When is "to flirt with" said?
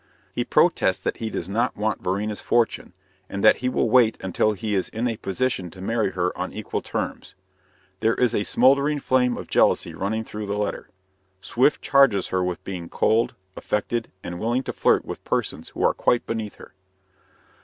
14.63-15.23